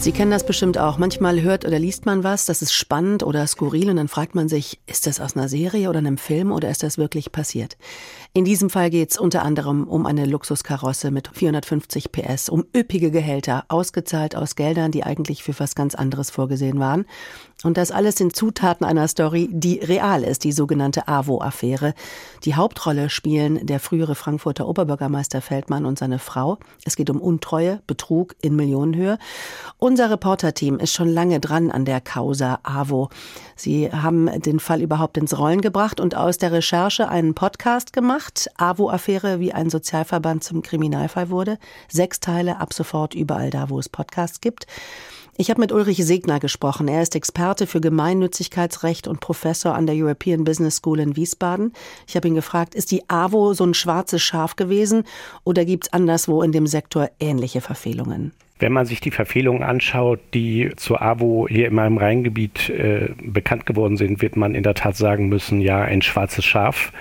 Sie 0.00 0.12
kennen 0.12 0.30
das 0.30 0.46
bestimmt 0.46 0.78
auch. 0.78 0.96
Manchmal 0.96 1.42
hört 1.42 1.66
oder 1.66 1.78
liest 1.78 2.06
man 2.06 2.24
was, 2.24 2.46
das 2.46 2.62
ist 2.62 2.72
spannend 2.72 3.22
oder 3.22 3.46
skurril 3.46 3.90
und 3.90 3.96
dann 3.96 4.08
fragt 4.08 4.34
man 4.34 4.48
sich, 4.48 4.80
ist 4.86 5.06
das 5.06 5.20
aus 5.20 5.36
einer 5.36 5.46
Serie 5.46 5.90
oder 5.90 5.98
einem 5.98 6.16
Film 6.16 6.52
oder 6.52 6.70
ist 6.70 6.82
das 6.82 6.96
wirklich 6.96 7.32
passiert? 7.32 7.76
In 8.32 8.46
diesem 8.46 8.70
Fall 8.70 8.88
geht 8.88 9.10
es 9.10 9.18
unter 9.18 9.42
anderem 9.42 9.86
um 9.86 10.06
eine 10.06 10.24
Luxuskarosse 10.24 11.10
mit 11.10 11.28
450 11.34 12.12
PS, 12.12 12.48
um 12.48 12.64
üppige 12.74 13.10
Gehälter, 13.10 13.64
ausgezahlt 13.68 14.36
aus 14.36 14.56
Geldern, 14.56 14.90
die 14.90 15.04
eigentlich 15.04 15.42
für 15.42 15.58
was 15.60 15.74
ganz 15.74 15.94
anderes 15.94 16.30
vorgesehen 16.30 16.78
waren. 16.78 17.04
Und 17.62 17.76
das 17.76 17.90
alles 17.90 18.16
sind 18.16 18.34
Zutaten 18.34 18.86
einer 18.86 19.06
Story, 19.06 19.50
die 19.52 19.80
real 19.80 20.22
ist, 20.22 20.44
die 20.44 20.52
sogenannte 20.52 21.08
AWO-Affäre. 21.08 21.92
Die 22.44 22.54
Hauptrolle 22.54 23.10
spielen 23.10 23.66
der 23.66 23.80
frühere 23.80 24.14
Frankfurter 24.14 24.66
Oberbürgermeister 24.66 25.42
Feldmann 25.42 25.84
und 25.84 25.98
seine 25.98 26.18
Frau. 26.18 26.58
Es 26.84 26.96
geht 26.96 27.10
um 27.10 27.20
Untreue, 27.20 27.82
Betrug 27.86 28.34
in 28.40 28.56
Millionenhöhe. 28.56 29.18
Unser 29.90 30.08
Reporterteam 30.08 30.78
ist 30.78 30.92
schon 30.92 31.08
lange 31.08 31.40
dran 31.40 31.72
an 31.72 31.84
der 31.84 32.00
Causa 32.00 32.60
AWO. 32.62 33.08
Sie 33.56 33.90
haben 33.90 34.30
den 34.42 34.60
Fall 34.60 34.82
überhaupt 34.82 35.16
ins 35.16 35.36
Rollen 35.36 35.62
gebracht 35.62 35.98
und 35.98 36.14
aus 36.14 36.38
der 36.38 36.52
Recherche 36.52 37.08
einen 37.08 37.34
Podcast 37.34 37.92
gemacht. 37.92 38.48
AWO-Affäre, 38.56 39.40
wie 39.40 39.52
ein 39.52 39.68
Sozialverband 39.68 40.44
zum 40.44 40.62
Kriminalfall 40.62 41.28
wurde. 41.28 41.58
Sechs 41.88 42.20
Teile 42.20 42.60
ab 42.60 42.72
sofort 42.72 43.16
überall 43.16 43.50
da, 43.50 43.68
wo 43.68 43.80
es 43.80 43.88
Podcasts 43.88 44.40
gibt. 44.40 44.68
Ich 45.36 45.50
habe 45.50 45.60
mit 45.60 45.72
Ulrich 45.72 46.06
Segner 46.06 46.38
gesprochen. 46.38 46.86
Er 46.86 47.02
ist 47.02 47.16
Experte 47.16 47.66
für 47.66 47.80
Gemeinnützigkeitsrecht 47.80 49.08
und 49.08 49.18
Professor 49.18 49.74
an 49.74 49.86
der 49.86 49.96
European 49.96 50.44
Business 50.44 50.76
School 50.76 51.00
in 51.00 51.16
Wiesbaden. 51.16 51.72
Ich 52.06 52.14
habe 52.14 52.28
ihn 52.28 52.36
gefragt, 52.36 52.76
ist 52.76 52.92
die 52.92 53.10
AWO 53.10 53.54
so 53.54 53.64
ein 53.64 53.74
schwarzes 53.74 54.22
Schaf 54.22 54.54
gewesen 54.54 55.02
oder 55.42 55.64
gibt 55.64 55.86
es 55.86 55.92
anderswo 55.92 56.42
in 56.42 56.52
dem 56.52 56.68
Sektor 56.68 57.10
ähnliche 57.18 57.60
Verfehlungen? 57.60 58.30
Wenn 58.60 58.72
man 58.72 58.86
sich 58.86 59.00
die 59.00 59.10
Verfehlungen 59.10 59.62
anschaut, 59.62 60.20
die 60.34 60.70
zur 60.76 61.02
AWO 61.02 61.48
hier 61.48 61.66
in 61.66 61.74
meinem 61.74 61.96
Rheingebiet 61.96 62.68
äh, 62.68 63.08
bekannt 63.22 63.66
geworden 63.66 63.96
sind, 63.96 64.22
wird 64.22 64.36
man 64.36 64.54
in 64.54 64.62
der 64.62 64.74
Tat 64.74 64.96
sagen 64.96 65.28
müssen, 65.28 65.60
ja, 65.60 65.80
ein 65.80 66.02
schwarzes 66.02 66.44
Schaf, 66.44 66.92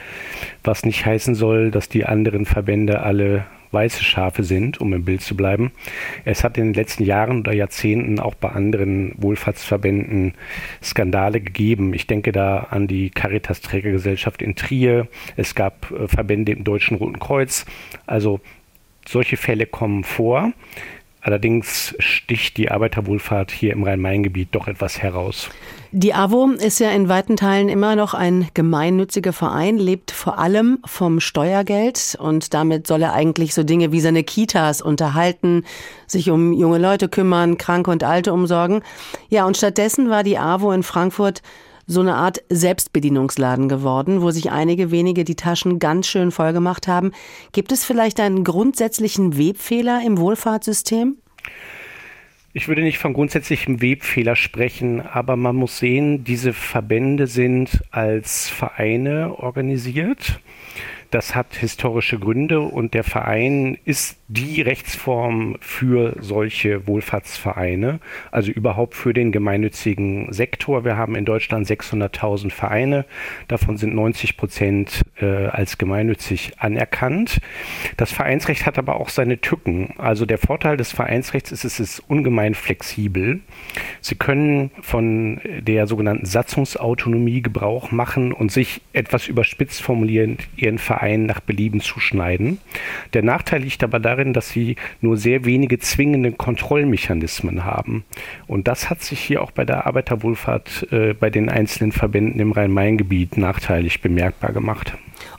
was 0.64 0.86
nicht 0.86 1.06
heißen 1.06 1.36
soll, 1.36 1.70
dass 1.70 1.90
die 1.90 2.06
anderen 2.06 2.46
Verbände 2.46 3.02
alle 3.02 3.46
weiße 3.72 4.04
Schafe 4.04 4.44
sind, 4.44 4.82
um 4.82 4.94
im 4.94 5.06
Bild 5.06 5.22
zu 5.22 5.36
bleiben. 5.36 5.72
Es 6.26 6.44
hat 6.44 6.58
in 6.58 6.66
den 6.66 6.74
letzten 6.74 7.04
Jahren 7.04 7.40
oder 7.40 7.54
Jahrzehnten 7.54 8.20
auch 8.20 8.36
bei 8.36 8.50
anderen 8.50 9.14
Wohlfahrtsverbänden 9.18 10.34
Skandale 10.82 11.42
gegeben. 11.42 11.94
Ich 11.94 12.08
denke 12.08 12.32
da 12.32 12.68
an 12.70 12.88
die 12.88 13.10
Caritas-Trägergesellschaft 13.10 14.42
in 14.42 14.56
Trier. 14.56 15.08
Es 15.36 15.56
gab 15.56 15.92
äh, 15.92 16.08
Verbände 16.08 16.52
im 16.54 16.64
Deutschen 16.64 16.98
Roten 16.98 17.20
Kreuz. 17.20 17.66
Also 18.08 18.40
solche 19.08 19.38
Fälle 19.38 19.66
kommen 19.66 20.04
vor. 20.04 20.54
Allerdings 21.22 21.96
sticht 22.00 22.56
die 22.56 22.72
Arbeiterwohlfahrt 22.72 23.52
hier 23.52 23.74
im 23.74 23.84
Rhein-Main-Gebiet 23.84 24.50
doch 24.54 24.68
etwas 24.68 25.00
heraus. 25.00 25.50
Die 25.92 26.14
AWO 26.14 26.52
ist 26.52 26.80
ja 26.80 26.92
in 26.92 27.10
weiten 27.10 27.36
Teilen 27.36 27.68
immer 27.68 27.96
noch 27.96 28.14
ein 28.14 28.48
gemeinnütziger 28.54 29.34
Verein, 29.34 29.78
lebt 29.78 30.12
vor 30.12 30.38
allem 30.38 30.80
vom 30.86 31.20
Steuergeld 31.20 32.16
und 32.20 32.54
damit 32.54 32.88
soll 32.88 33.02
er 33.02 33.14
eigentlich 33.14 33.54
so 33.54 33.64
Dinge 33.64 33.92
wie 33.92 34.00
seine 34.00 34.24
Kitas 34.24 34.82
unterhalten, 34.82 35.66
sich 36.08 36.30
um 36.30 36.54
junge 36.54 36.78
Leute 36.78 37.10
kümmern, 37.10 37.58
Kranke 37.58 37.92
und 37.92 38.04
Alte 38.04 38.32
umsorgen. 38.32 38.82
Ja, 39.30 39.46
und 39.46 39.58
stattdessen 39.58 40.10
war 40.10 40.24
die 40.24 40.38
AWO 40.38 40.72
in 40.72 40.84
Frankfurt 40.84 41.42
so 41.90 42.02
eine 42.02 42.14
Art 42.14 42.44
Selbstbedienungsladen 42.50 43.68
geworden, 43.68 44.22
wo 44.22 44.30
sich 44.30 44.52
einige 44.52 44.92
wenige 44.92 45.24
die 45.24 45.36
Taschen 45.36 45.80
ganz 45.80 46.08
schön 46.08 46.30
voll 46.32 46.54
gemacht 46.54 46.88
haben. 46.88 47.12
Gibt 47.52 47.72
es 47.72 47.84
vielleicht 47.84 48.20
einen 48.20 48.44
grundsätzlichen 48.44 49.40
Webfehler 49.40 50.00
im 50.06 50.20
Wohlfahrtssystem? 50.20 51.18
Ich 52.54 52.68
würde 52.68 52.84
nicht 52.84 53.00
von 53.00 53.14
grundsätzlichem 53.14 53.82
Webfehler 53.82 54.36
sprechen, 54.36 55.02
aber 55.02 55.36
man 55.36 55.56
muss 55.56 55.80
sehen, 55.80 56.24
diese 56.24 56.54
Verbände 56.54 57.26
sind 57.26 57.82
als 57.90 58.50
Vereine 58.50 59.34
organisiert. 59.40 60.40
Das 61.12 61.34
hat 61.34 61.56
historische 61.56 62.20
Gründe 62.20 62.60
und 62.60 62.94
der 62.94 63.04
Verein 63.04 63.80
ist 63.84 64.20
die 64.28 64.62
Rechtsform 64.62 65.58
für 65.60 66.16
solche 66.20 66.86
Wohlfahrtsvereine, 66.86 68.00
also 68.30 68.52
überhaupt 68.52 68.94
für 68.94 69.12
den 69.12 69.32
gemeinnützigen 69.32 70.32
Sektor. 70.32 70.86
Wir 70.86 70.98
haben 70.98 71.16
in 71.16 71.26
Deutschland 71.26 71.68
600.000 71.68 72.52
Vereine, 72.52 73.06
davon 73.48 73.78
sind 73.78 73.96
90 73.96 74.38
Prozent 74.38 75.02
äh, 75.20 75.26
als 75.48 75.80
gemeinnützig 75.80 76.54
anerkannt. 76.60 77.42
Das 77.98 78.12
Vereinsrecht 78.12 78.68
hat 78.68 78.78
aber 78.78 79.00
auch 79.00 79.10
seine 79.10 79.42
Tücken. 79.42 79.96
Also 79.98 80.28
der 80.28 80.38
Vorteil 80.38 80.78
des 80.78 80.92
Vereinsrechts 80.92 81.52
ist, 81.52 81.64
es 81.64 81.80
ist 81.80 82.04
ungemein 82.08 82.54
flexibel. 82.54 83.40
Sie 84.00 84.16
können 84.16 84.70
von 84.82 85.42
der 85.60 85.88
sogenannten 85.88 86.28
Satzungsautonomie 86.28 87.42
Gebrauch 87.42 87.90
machen 87.90 88.32
und 88.32 88.52
sich 88.52 88.82
etwas 88.94 89.28
überspitzt 89.28 89.82
formulierend 89.82 90.48
ihren 90.56 90.78
Verein 90.78 90.99
nach 91.26 91.40
Belieben 91.40 91.82
zuschneiden. 91.82 92.60
Der 93.14 93.24
Nachteil 93.24 93.64
liegt 93.64 93.84
aber 93.84 94.00
darin, 94.00 94.20
darin, 94.20 94.34
dass 94.34 94.50
sie 94.50 94.76
nur 95.02 95.18
sehr 95.18 95.46
wenige 95.46 95.80
zwingende 95.80 96.32
Kontrollmechanismen 96.32 97.64
haben. 97.64 98.04
Und 98.48 98.68
das 98.68 98.90
hat 98.90 99.02
sich 99.02 99.20
hier 99.20 99.42
auch 99.42 99.52
bei 99.52 99.66
der 99.66 99.86
Arbeiterwohlfahrt 99.88 100.88
äh, 100.92 101.14
bei 101.14 101.30
den 101.30 101.50
einzelnen 101.50 101.92
Verbänden 101.92 102.40
im 102.40 102.52
Rhein-Main-Gebiet 102.52 103.38
nachteilig 103.38 104.02
bemerkbar 104.02 104.52
gemacht. 104.52 104.94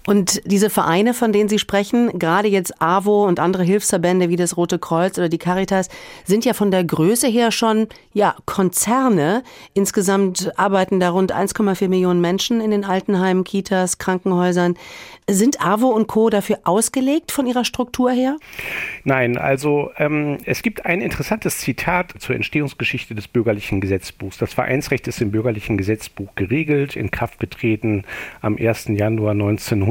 Und 0.06 0.40
diese 0.46 0.70
Vereine, 0.70 1.12
von 1.12 1.32
denen 1.32 1.48
Sie 1.48 1.58
sprechen, 1.58 2.18
gerade 2.18 2.48
jetzt 2.48 2.80
AWO 2.80 3.26
und 3.26 3.38
andere 3.38 3.62
Hilfsverbände 3.64 4.30
wie 4.30 4.36
das 4.36 4.56
Rote 4.56 4.78
Kreuz 4.78 5.18
oder 5.18 5.28
die 5.28 5.38
Caritas, 5.38 5.88
sind 6.24 6.44
ja 6.44 6.54
von 6.54 6.70
der 6.70 6.84
Größe 6.84 7.28
her 7.28 7.52
schon 7.52 7.86
ja 8.14 8.34
Konzerne. 8.46 9.42
Insgesamt 9.74 10.52
arbeiten 10.58 11.00
da 11.00 11.10
rund 11.10 11.34
1,4 11.34 11.88
Millionen 11.88 12.20
Menschen 12.20 12.60
in 12.60 12.70
den 12.70 12.84
Altenheimen, 12.84 13.44
Kitas, 13.44 13.98
Krankenhäusern. 13.98 14.76
Sind 15.28 15.64
AWO 15.64 15.88
und 15.88 16.08
Co. 16.08 16.30
dafür 16.30 16.60
ausgelegt 16.64 17.30
von 17.30 17.46
ihrer 17.46 17.64
Struktur 17.64 18.10
her? 18.10 18.36
Nein, 19.04 19.36
also 19.36 19.90
ähm, 19.96 20.38
es 20.44 20.62
gibt 20.62 20.86
ein 20.86 21.00
interessantes 21.00 21.58
Zitat 21.58 22.14
zur 22.18 22.34
Entstehungsgeschichte 22.34 23.14
des 23.14 23.28
bürgerlichen 23.28 23.80
Gesetzbuchs. 23.80 24.38
Das 24.38 24.54
Vereinsrecht 24.54 25.06
ist 25.06 25.20
im 25.20 25.30
bürgerlichen 25.30 25.76
Gesetzbuch 25.76 26.34
geregelt, 26.34 26.96
in 26.96 27.12
Kraft 27.12 27.38
getreten 27.38 28.04
am 28.40 28.56
1. 28.56 28.88
Januar 28.88 29.32
1900. 29.32 29.89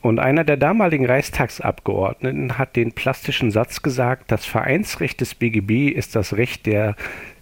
Und 0.00 0.18
einer 0.18 0.44
der 0.44 0.56
damaligen 0.56 1.06
Reichstagsabgeordneten 1.06 2.58
hat 2.58 2.76
den 2.76 2.92
plastischen 2.92 3.50
Satz 3.50 3.82
gesagt, 3.82 4.30
das 4.30 4.44
Vereinsrecht 4.44 5.20
des 5.20 5.34
BGB 5.34 5.88
ist 5.88 6.14
das 6.14 6.34
Recht 6.36 6.66
der 6.66 6.94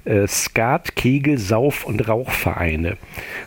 äh, 0.04 0.26
Skat, 0.26 0.96
Kegel, 0.96 1.38
Sauf- 1.38 1.84
und 1.84 2.08
Rauchvereine. 2.08 2.96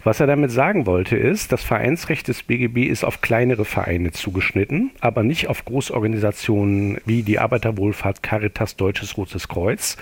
Was 0.04 0.20
er 0.20 0.28
damit 0.28 0.52
sagen 0.52 0.86
wollte, 0.86 1.16
ist, 1.16 1.52
das 1.52 1.64
Vereinsrecht 1.64 2.28
des 2.28 2.44
BGB 2.44 2.86
ist 2.86 3.04
auf 3.04 3.22
kleinere 3.22 3.66
Vereine 3.66 4.12
zugeschnitten, 4.12 4.92
aber 5.00 5.24
nicht 5.24 5.48
auf 5.48 5.66
Großorganisationen 5.66 6.98
wie 7.06 7.24
die 7.24 7.40
Arbeiterwohlfahrt, 7.40 8.24
Caritas, 8.24 8.76
Deutsches 8.76 9.18
Rotes 9.18 9.48
Kreuz. 9.48 9.98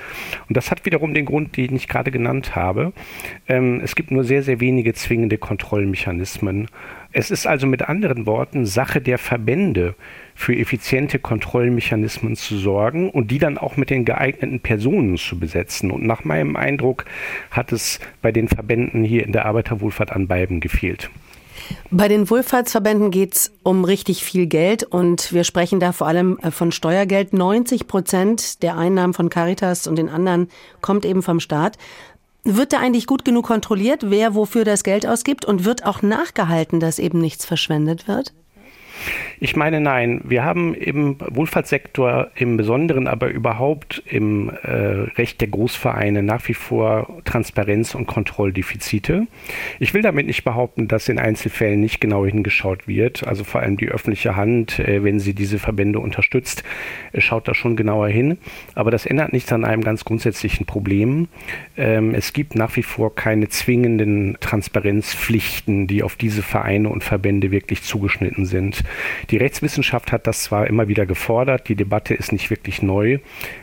Und 0.48 0.58
das 0.58 0.72
hat 0.72 0.86
wiederum 0.86 1.14
den 1.14 1.26
Grund, 1.26 1.58
den 1.58 1.76
ich 1.76 1.88
gerade 1.88 2.12
genannt 2.12 2.56
habe. 2.56 2.94
Ähm, 3.48 3.82
es 3.84 3.96
gibt 3.96 4.12
nur 4.12 4.24
sehr, 4.24 4.44
sehr 4.44 4.60
wenige 4.60 4.94
zwingende 4.94 5.38
Kontrollmechanismen. 5.38 6.68
Es 7.12 7.32
ist 7.32 7.48
also 7.48 7.66
mit 7.68 7.84
anderen 7.84 8.26
Worten 8.26 8.66
Sache 8.66 9.00
der 9.00 9.18
Verbände, 9.18 9.96
für 10.36 10.56
effiziente 10.56 11.18
Kontrollmechanismen 11.18 12.36
zu 12.36 12.58
sorgen 12.58 13.10
und 13.10 13.32
die 13.32 13.40
dann 13.40 13.58
auch 13.58 13.78
mit 13.78 13.90
den 13.90 14.06
geeigneten 14.06 14.60
Personen 14.60 15.18
zu 15.18 15.40
besetzen. 15.40 15.90
Und 15.90 16.06
nach 16.06 16.26
meinem 16.26 16.56
Eindruck 16.58 17.06
hat 17.50 17.72
es 17.72 18.00
bei 18.22 18.32
den 18.32 18.50
Verbänden 18.50 19.04
hier 19.04 19.26
in 19.26 19.32
der 19.32 19.46
Arbeiterwohlfahrt 19.46 20.12
an 20.12 20.28
beiden 20.28 20.60
gefehlt. 20.60 21.10
Bei 21.90 22.08
den 22.08 22.30
Wohlfahrtsverbänden 22.30 23.12
geht 23.12 23.36
es 23.36 23.52
um 23.64 23.86
richtig 23.86 24.24
viel 24.24 24.46
Geld 24.46 24.84
und 24.84 25.32
wir 25.34 25.44
sprechen 25.44 25.80
da 25.80 25.94
vor 25.94 26.08
allem 26.08 26.38
äh, 26.42 26.52
von 26.52 26.72
Steuergeld. 26.72 27.34
90 27.34 27.88
Prozent 27.88 28.62
der 28.62 28.78
Einnahmen 28.78 29.14
von 29.14 29.30
Caritas 29.30 29.88
und 29.88 29.96
den 29.96 30.10
anderen 30.10 30.50
kommt 30.82 31.06
eben 31.06 31.24
vom 31.24 31.40
Staat. 31.40 31.78
Wird 32.44 32.74
da 32.74 32.80
eigentlich 32.80 33.08
gut 33.08 33.26
genug 33.26 33.46
kontrolliert, 33.46 34.12
wer 34.12 34.36
wofür 34.36 34.66
das 34.66 34.84
Geld 34.84 35.08
ausgibt 35.08 35.46
und 35.46 35.66
wird 35.66 35.86
auch 35.86 36.04
nachgehalten, 36.04 36.80
dass 36.80 37.00
eben 37.00 37.20
nichts 37.20 37.46
verschwendet 37.46 38.08
wird? 38.08 38.34
Ich 39.40 39.56
meine, 39.56 39.82
nein. 39.82 40.22
Wir 40.24 40.44
haben 40.44 40.74
im 40.74 41.18
Wohlfahrtssektor 41.20 42.32
im 42.36 42.58
Besonderen, 42.58 43.08
aber 43.08 43.28
überhaupt 43.28 44.02
im 44.06 44.50
äh, 44.50 44.72
Recht 45.18 45.42
der 45.42 45.50
Großvereine 45.50 46.24
nach 46.24 46.48
wie 46.48 46.54
vor 46.54 47.22
Transparenz- 47.26 47.96
und 47.96 48.06
Kontrolldefizite. 48.06 49.28
Ich 49.80 49.94
will 49.94 50.02
damit 50.02 50.28
nicht 50.28 50.44
behaupten, 50.44 50.88
dass 50.88 51.10
in 51.10 51.20
Einzelfällen 51.20 51.80
nicht 51.80 52.00
genau 52.00 52.26
hingeschaut 52.26 52.88
wird. 52.88 53.28
Also 53.28 53.44
vor 53.44 53.62
allem 53.62 53.78
die 53.78 53.90
öffentliche 53.90 54.36
Hand, 54.36 54.80
äh, 54.80 55.04
wenn 55.04 55.20
sie 55.20 55.34
diese 55.34 55.60
Verbände 55.60 56.00
unterstützt, 56.00 56.64
äh, 57.12 57.20
schaut 57.20 57.48
da 57.48 57.54
schon 57.54 57.76
genauer 57.76 58.08
hin. 58.08 58.38
Aber 58.74 58.90
das 58.90 59.06
ändert 59.06 59.34
nichts 59.34 59.52
an 59.52 59.66
einem 59.66 59.84
ganz 59.84 60.06
grundsätzlichen 60.06 60.66
Problem. 60.66 61.28
Ähm, 61.78 62.16
es 62.16 62.32
gibt 62.32 62.56
nach 62.56 62.76
wie 62.78 62.84
vor 62.84 63.16
keine 63.16 63.50
zwingenden 63.50 64.38
Transparenzpflichten, 64.40 65.88
die 65.88 66.04
auf 66.04 66.16
diese 66.16 66.42
Vereine 66.42 66.90
und 66.90 67.04
Verbände 67.04 67.52
wirklich 67.52 67.84
zugeschnitten 67.84 68.46
sind. 68.46 68.84
Die 69.30 69.38
Rechtswissenschaft 69.38 70.12
hat 70.12 70.28
das 70.28 70.44
zwar 70.44 70.68
immer 70.68 70.88
wieder 70.88 71.06
gefordert, 71.06 71.68
die 71.70 71.76
Debatte 71.76 72.14
ist 72.14 72.32
nicht 72.32 72.50
wirklich 72.50 72.82
neu, 72.82 73.20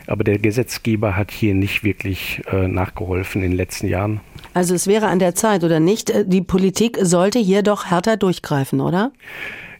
aber 0.07 0.23
der 0.23 0.39
Gesetzgeber 0.39 1.15
hat 1.15 1.31
hier 1.31 1.53
nicht 1.53 1.83
wirklich 1.83 2.41
äh, 2.51 2.67
nachgeholfen 2.67 3.43
in 3.43 3.51
den 3.51 3.57
letzten 3.57 3.87
Jahren. 3.87 4.21
Also 4.53 4.75
es 4.75 4.87
wäre 4.87 5.07
an 5.07 5.19
der 5.19 5.35
Zeit, 5.35 5.63
oder 5.63 5.79
nicht? 5.79 6.09
Äh, 6.09 6.25
die 6.25 6.41
Politik 6.41 6.97
sollte 7.01 7.39
hier 7.39 7.63
doch 7.63 7.85
härter 7.89 8.17
durchgreifen, 8.17 8.81
oder? 8.81 9.11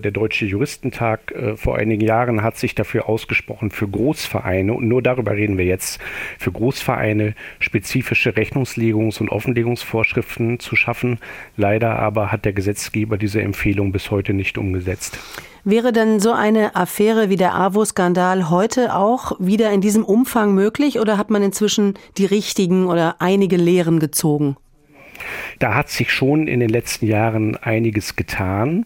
Der 0.04 0.12
Deutsche 0.12 0.46
Juristentag 0.46 1.32
äh, 1.32 1.56
vor 1.56 1.78
einigen 1.78 2.02
Jahren 2.02 2.44
hat 2.44 2.58
sich 2.58 2.76
dafür 2.76 3.08
ausgesprochen, 3.08 3.72
für 3.72 3.88
Großvereine, 3.88 4.74
und 4.74 4.88
nur 4.88 5.02
darüber 5.02 5.32
reden 5.32 5.58
wir 5.58 5.64
jetzt, 5.64 6.02
für 6.38 6.52
Großvereine 6.52 7.36
spezifische 7.60 8.32
Rechnungslegungs- 8.32 9.22
und 9.22 9.30
Offenlegungsvorschriften 9.30 10.60
zu 10.60 10.76
schaffen. 10.76 11.20
Leider 11.56 11.98
aber 11.98 12.34
hat 12.34 12.44
der 12.44 12.52
Gesetzgeber 12.52 13.18
diese 13.18 13.42
Empfehlung 13.42 13.94
bis 13.94 14.12
heute 14.12 14.34
nicht 14.34 14.58
umgesetzt. 14.58 15.18
Wäre 15.64 15.94
denn 15.94 16.20
so 16.20 16.34
eine 16.34 16.76
Affäre 16.76 17.30
wie 17.30 17.38
der 17.38 17.56
AWO-Skandal 17.56 18.50
heute 18.50 18.94
auch 18.94 19.40
wieder 19.40 19.72
in 19.72 19.80
diesem 19.80 20.04
Umfang 20.04 20.54
möglich 20.54 21.00
oder 21.00 21.18
hat 21.18 21.30
man 21.30 21.42
inzwischen 21.42 21.94
die 22.18 22.26
richtigen 22.26 22.88
oder 22.88 23.16
einige 23.20 23.56
Lehren 23.56 24.00
gezogen? 24.00 24.58
Da 25.60 25.76
hat 25.76 25.90
sich 25.90 26.12
schon 26.12 26.48
in 26.48 26.60
den 26.60 26.70
letzten 26.70 27.08
Jahren 27.08 27.56
einiges 27.56 28.18
getan. 28.18 28.86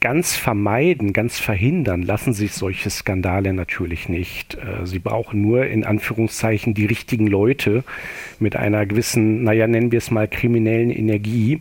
Ganz 0.00 0.36
vermeiden, 0.36 1.12
ganz 1.12 1.38
verhindern 1.38 2.02
lassen 2.02 2.32
sich 2.32 2.52
solche 2.52 2.90
Skandale 2.90 3.52
natürlich 3.52 4.08
nicht. 4.08 4.54
Äh, 4.54 4.86
sie 4.86 4.98
brauchen 4.98 5.40
nur 5.40 5.66
in 5.66 5.84
Anführungszeichen 5.84 6.74
die 6.74 6.86
richtigen 6.86 7.26
Leute 7.26 7.82
mit 8.38 8.56
einer 8.56 8.84
gewissen, 8.84 9.42
naja, 9.42 9.66
nennen 9.66 9.92
wir 9.92 9.98
es 9.98 10.10
mal 10.10 10.28
kriminellen 10.28 10.90
Energie. 10.90 11.60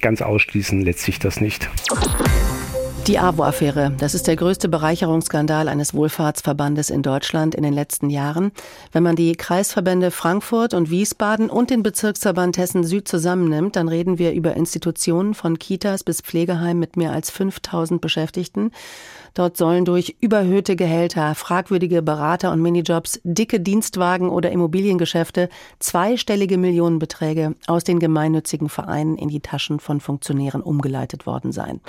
Ganz 0.00 0.20
ausschließen 0.20 0.80
lässt 0.82 1.00
sich 1.00 1.18
das 1.18 1.40
nicht. 1.40 1.68
Die 3.08 3.18
AWO-Affäre, 3.18 3.92
das 3.98 4.14
ist 4.14 4.28
der 4.28 4.36
größte 4.36 4.68
Bereicherungsskandal 4.68 5.66
eines 5.66 5.92
Wohlfahrtsverbandes 5.92 6.88
in 6.88 7.02
Deutschland 7.02 7.56
in 7.56 7.64
den 7.64 7.72
letzten 7.72 8.10
Jahren. 8.10 8.52
Wenn 8.92 9.02
man 9.02 9.16
die 9.16 9.32
Kreisverbände 9.32 10.12
Frankfurt 10.12 10.72
und 10.72 10.88
Wiesbaden 10.88 11.50
und 11.50 11.70
den 11.70 11.82
Bezirksverband 11.82 12.58
Hessen 12.58 12.84
Süd 12.84 13.08
zusammennimmt, 13.08 13.74
dann 13.74 13.88
reden 13.88 14.18
wir 14.18 14.32
über 14.34 14.54
Institutionen 14.54 15.34
von 15.34 15.58
Kitas 15.58 16.04
bis 16.04 16.20
Pflegeheimen 16.20 16.78
mit 16.78 16.96
mehr 16.96 17.10
als 17.10 17.32
5000 17.32 18.00
Beschäftigten. 18.00 18.70
Dort 19.34 19.56
sollen 19.56 19.84
durch 19.84 20.16
überhöhte 20.20 20.76
Gehälter, 20.76 21.34
fragwürdige 21.34 22.02
Berater 22.02 22.52
und 22.52 22.62
Minijobs, 22.62 23.20
dicke 23.24 23.60
Dienstwagen 23.60 24.28
oder 24.28 24.52
Immobiliengeschäfte 24.52 25.48
zweistellige 25.80 26.56
Millionenbeträge 26.56 27.54
aus 27.66 27.84
den 27.84 27.98
gemeinnützigen 27.98 28.68
Vereinen 28.68 29.16
in 29.16 29.28
die 29.28 29.40
Taschen 29.40 29.80
von 29.80 30.00
Funktionären 30.00 30.62
umgeleitet 30.62 31.26
worden 31.26 31.52
sein. 31.52 31.80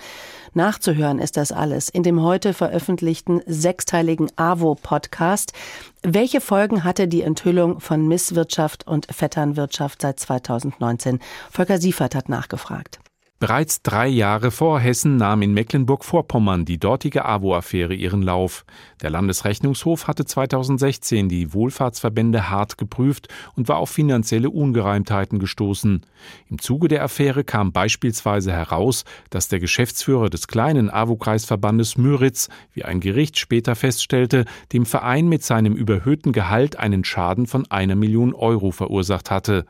Nachzuhören 0.53 1.03
hören 1.03 1.19
ist 1.19 1.37
das 1.37 1.51
alles 1.51 1.89
in 1.89 2.03
dem 2.03 2.21
heute 2.21 2.53
veröffentlichten 2.53 3.41
sechsteiligen 3.45 4.31
AWO-Podcast. 4.35 5.53
Welche 6.01 6.41
Folgen 6.41 6.83
hatte 6.83 7.07
die 7.07 7.21
Enthüllung 7.21 7.79
von 7.79 8.07
Misswirtschaft 8.07 8.87
und 8.87 9.07
Vetternwirtschaft 9.11 10.01
seit 10.01 10.19
2019? 10.19 11.19
Volker 11.51 11.77
Siefert 11.77 12.15
hat 12.15 12.29
nachgefragt. 12.29 12.99
Bereits 13.39 13.81
drei 13.81 14.07
Jahre 14.07 14.51
vor 14.51 14.79
Hessen 14.79 15.17
nahm 15.17 15.41
in 15.41 15.53
Mecklenburg-Vorpommern 15.53 16.63
die 16.63 16.77
dortige 16.77 17.25
AWO-Affäre 17.25 17.93
ihren 17.93 18.21
Lauf. 18.21 18.63
Der 19.01 19.09
Landesrechnungshof 19.09 20.07
hatte 20.07 20.23
2016 20.23 21.27
die 21.27 21.53
Wohlfahrtsverbände 21.53 22.49
hart 22.49 22.77
geprüft 22.77 23.27
und 23.55 23.67
war 23.67 23.79
auf 23.79 23.89
finanzielle 23.89 24.49
Ungereimtheiten 24.49 25.39
gestoßen. 25.39 26.05
Im 26.49 26.59
Zuge 26.59 26.87
der 26.87 27.03
Affäre 27.03 27.43
kam 27.43 27.73
beispielsweise 27.73 28.53
heraus, 28.53 29.03
dass 29.29 29.49
der 29.49 29.59
Geschäftsführer 29.59 30.29
des 30.29 30.47
kleinen 30.47 30.89
AWO-Kreisverbandes 30.89 31.97
Müritz, 31.97 32.47
wie 32.71 32.85
ein 32.85 33.01
Gericht 33.01 33.37
später 33.37 33.75
feststellte, 33.75 34.45
dem 34.71 34.85
Verein 34.85 35.27
mit 35.27 35.43
seinem 35.43 35.73
überhöhten 35.73 36.31
Gehalt 36.31 36.77
einen 36.77 37.03
Schaden 37.03 37.47
von 37.47 37.69
einer 37.69 37.95
Million 37.95 38.33
Euro 38.33 38.71
verursacht 38.71 39.31
hatte. 39.31 39.65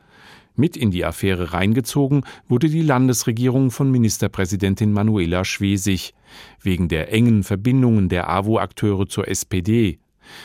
Mit 0.56 0.76
in 0.76 0.92
die 0.92 1.04
Affäre 1.04 1.52
reingezogen 1.52 2.24
wurde 2.48 2.68
die 2.68 2.82
Landesregierung 2.82 3.72
von 3.72 3.90
Ministerpräsidentin 3.90 4.92
Manuela 4.92 5.44
Schwesig 5.44 6.14
wegen 6.60 6.88
der 6.88 7.12
engen 7.12 7.42
Verbindungen 7.42 8.08
der 8.08 8.30
AWO-Akteure 8.30 9.08
zur 9.08 9.26
SPD. 9.26 9.98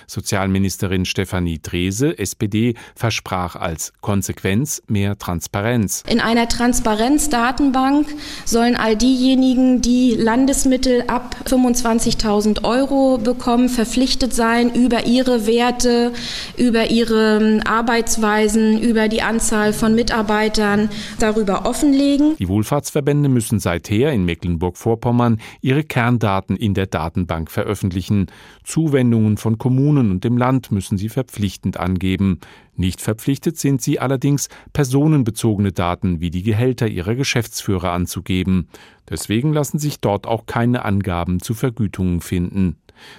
Sozialministerin 0.07 1.05
Stefanie 1.05 1.59
Drese, 1.61 2.17
SPD, 2.17 2.75
versprach 2.95 3.55
als 3.55 3.93
Konsequenz 4.01 4.81
mehr 4.87 5.17
Transparenz. 5.17 6.03
In 6.07 6.19
einer 6.19 6.47
Transparenzdatenbank 6.47 8.07
sollen 8.45 8.75
all 8.75 8.95
diejenigen, 8.95 9.81
die 9.81 10.15
Landesmittel 10.15 11.03
ab 11.07 11.35
25.000 11.45 12.63
Euro 12.63 13.17
bekommen, 13.17 13.69
verpflichtet 13.69 14.33
sein, 14.33 14.73
über 14.73 15.05
ihre 15.05 15.47
Werte, 15.47 16.13
über 16.57 16.89
ihre 16.89 17.39
ähm, 17.39 17.61
Arbeitsweisen, 17.65 18.79
über 18.81 19.07
die 19.07 19.21
Anzahl 19.21 19.73
von 19.73 19.95
Mitarbeitern 19.95 20.89
darüber 21.19 21.65
offenlegen. 21.65 22.35
Die 22.37 22.47
Wohlfahrtsverbände 22.47 23.29
müssen 23.29 23.59
seither 23.59 24.11
in 24.11 24.25
Mecklenburg-Vorpommern 24.25 25.39
ihre 25.61 25.83
Kerndaten 25.83 26.55
in 26.55 26.73
der 26.73 26.87
Datenbank 26.87 27.51
veröffentlichen. 27.51 28.27
Zuwendungen 28.63 29.37
von 29.37 29.57
Kommunen 29.69 30.09
und 30.09 30.23
dem 30.23 30.35
Land 30.35 30.71
müssen 30.71 30.97
sie 30.97 31.09
verpflichtend 31.09 31.77
angeben. 31.79 32.39
Nicht 32.75 33.01
verpflichtet 33.01 33.59
sind 33.59 33.83
sie 33.83 33.99
allerdings, 33.99 34.49
personenbezogene 34.73 35.71
Daten 35.71 36.21
wie 36.21 36.31
die 36.31 36.41
Gehälter 36.41 36.87
ihrer 36.87 37.13
Geschäftsführer 37.13 37.91
anzugeben. 37.91 38.67
Deswegen 39.07 39.53
lassen 39.53 39.77
sich 39.77 39.99
dort 39.99 40.25
auch 40.25 40.47
keine 40.47 40.85
Angaben 40.85 41.39
zu 41.39 41.53
Vergütungen 41.53 42.19
finden. 42.21 42.77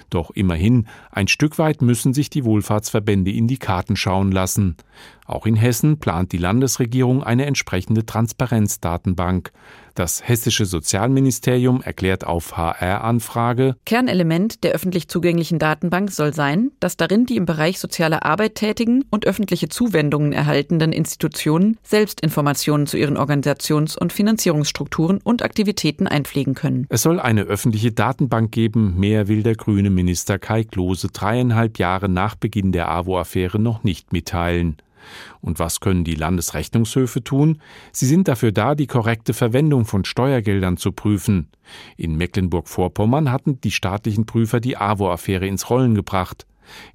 Doch 0.09 0.31
immerhin, 0.31 0.87
ein 1.09 1.29
Stück 1.29 1.57
weit 1.57 1.81
müssen 1.81 2.13
sich 2.13 2.29
die 2.29 2.43
Wohlfahrtsverbände 2.43 3.31
in 3.31 3.47
die 3.47 3.57
Karten 3.57 3.95
schauen 3.95 4.33
lassen. 4.33 4.75
Auch 5.31 5.45
in 5.45 5.55
Hessen 5.55 5.97
plant 5.97 6.33
die 6.33 6.37
Landesregierung 6.37 7.23
eine 7.23 7.45
entsprechende 7.45 8.05
Transparenzdatenbank. 8.05 9.51
Das 9.95 10.27
hessische 10.27 10.65
Sozialministerium 10.65 11.81
erklärt 11.81 12.25
auf 12.25 12.57
HR-Anfrage 12.57 13.75
Kernelement 13.85 14.63
der 14.63 14.71
öffentlich 14.73 15.07
zugänglichen 15.07 15.59
Datenbank 15.59 16.11
soll 16.11 16.33
sein, 16.33 16.71
dass 16.79 16.97
darin 16.97 17.25
die 17.25 17.37
im 17.37 17.45
Bereich 17.45 17.79
soziale 17.79 18.23
Arbeit 18.23 18.55
tätigen 18.55 19.05
und 19.09 19.25
öffentliche 19.25 19.69
Zuwendungen 19.69 20.33
erhaltenden 20.33 20.91
Institutionen 20.91 21.77
selbst 21.83 22.21
Informationen 22.21 22.87
zu 22.87 22.97
ihren 22.97 23.17
Organisations- 23.17 23.97
und 23.97 24.13
Finanzierungsstrukturen 24.13 25.19
und 25.23 25.43
Aktivitäten 25.43 26.07
einpflegen 26.07 26.55
können. 26.55 26.87
Es 26.89 27.03
soll 27.03 27.19
eine 27.19 27.43
öffentliche 27.43 27.91
Datenbank 27.91 28.51
geben, 28.51 28.97
mehr 28.97 29.27
will 29.27 29.43
der 29.43 29.55
grüne 29.55 29.89
Minister 29.89 30.39
Kai 30.39 30.63
Klose 30.63 31.07
dreieinhalb 31.09 31.79
Jahre 31.79 32.09
nach 32.09 32.35
Beginn 32.35 32.71
der 32.71 32.89
AWO-Affäre 32.89 33.59
noch 33.59 33.83
nicht 33.83 34.13
mitteilen. 34.13 34.77
Und 35.41 35.59
was 35.59 35.79
können 35.79 36.03
die 36.03 36.15
Landesrechnungshöfe 36.15 37.23
tun? 37.23 37.61
Sie 37.91 38.05
sind 38.05 38.27
dafür 38.27 38.51
da, 38.51 38.75
die 38.75 38.87
korrekte 38.87 39.33
Verwendung 39.33 39.85
von 39.85 40.05
Steuergeldern 40.05 40.77
zu 40.77 40.91
prüfen. 40.91 41.49
In 41.97 42.15
Mecklenburg-Vorpommern 42.15 43.31
hatten 43.31 43.61
die 43.61 43.71
staatlichen 43.71 44.25
Prüfer 44.25 44.59
die 44.59 44.77
AWO-Affäre 44.77 45.47
ins 45.47 45.69
Rollen 45.69 45.95
gebracht. 45.95 46.45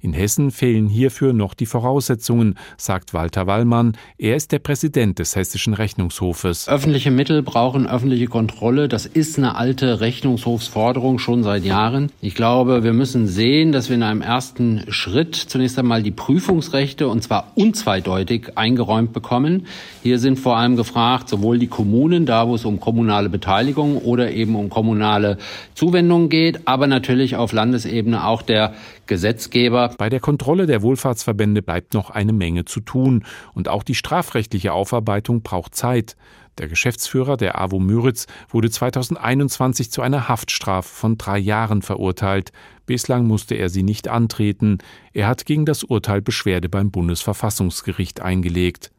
In 0.01 0.13
Hessen 0.13 0.51
fehlen 0.51 0.87
hierfür 0.87 1.33
noch 1.33 1.53
die 1.53 1.65
Voraussetzungen, 1.65 2.55
sagt 2.77 3.13
Walter 3.13 3.47
Wallmann. 3.47 3.97
Er 4.17 4.35
ist 4.35 4.51
der 4.51 4.59
Präsident 4.59 5.19
des 5.19 5.35
Hessischen 5.35 5.73
Rechnungshofes. 5.73 6.67
Öffentliche 6.67 7.11
Mittel 7.11 7.43
brauchen 7.43 7.87
öffentliche 7.87 8.27
Kontrolle. 8.27 8.87
Das 8.87 9.05
ist 9.05 9.37
eine 9.37 9.55
alte 9.55 10.01
Rechnungshofsforderung 10.01 11.19
schon 11.19 11.43
seit 11.43 11.63
Jahren. 11.65 12.11
Ich 12.21 12.35
glaube, 12.35 12.83
wir 12.83 12.93
müssen 12.93 13.27
sehen, 13.27 13.71
dass 13.71 13.89
wir 13.89 13.95
in 13.95 14.03
einem 14.03 14.21
ersten 14.21 14.83
Schritt 14.89 15.35
zunächst 15.35 15.79
einmal 15.79 16.03
die 16.03 16.11
Prüfungsrechte 16.11 17.07
und 17.07 17.23
zwar 17.23 17.51
unzweideutig 17.55 18.57
eingeräumt 18.57 19.13
bekommen. 19.13 19.67
Hier 20.03 20.19
sind 20.19 20.39
vor 20.39 20.57
allem 20.57 20.75
gefragt, 20.75 21.29
sowohl 21.29 21.59
die 21.59 21.67
Kommunen, 21.67 22.25
da 22.25 22.47
wo 22.47 22.55
es 22.55 22.65
um 22.65 22.79
kommunale 22.79 23.29
Beteiligung 23.29 23.97
oder 23.97 24.31
eben 24.31 24.55
um 24.55 24.69
kommunale 24.69 25.37
Zuwendungen 25.75 26.29
geht, 26.29 26.67
aber 26.67 26.87
natürlich 26.87 27.35
auf 27.35 27.51
Landesebene 27.51 28.25
auch 28.25 28.41
der 28.41 28.73
Gesetzgeber. 29.07 29.95
Bei 29.97 30.09
der 30.09 30.19
Kontrolle 30.19 30.65
der 30.65 30.81
Wohlfahrtsverbände 30.81 31.61
bleibt 31.61 31.93
noch 31.93 32.09
eine 32.09 32.33
Menge 32.33 32.65
zu 32.65 32.79
tun 32.79 33.25
und 33.53 33.69
auch 33.69 33.83
die 33.83 33.95
strafrechtliche 33.95 34.73
Aufarbeitung 34.73 35.41
braucht 35.41 35.75
Zeit. 35.75 36.15
Der 36.57 36.67
Geschäftsführer 36.67 37.37
der 37.37 37.59
AWO 37.59 37.79
Müritz 37.79 38.25
wurde 38.49 38.69
2021 38.69 39.91
zu 39.91 40.01
einer 40.01 40.27
Haftstrafe 40.27 40.89
von 40.93 41.17
drei 41.17 41.37
Jahren 41.37 41.81
verurteilt. 41.81 42.51
Bislang 42.85 43.27
musste 43.27 43.55
er 43.55 43.69
sie 43.69 43.83
nicht 43.83 44.07
antreten. 44.07 44.79
Er 45.13 45.27
hat 45.27 45.45
gegen 45.45 45.65
das 45.65 45.83
Urteil 45.83 46.21
Beschwerde 46.21 46.67
beim 46.67 46.89
Bundesverfassungsgericht 46.89 48.21
eingelegt. 48.21 48.91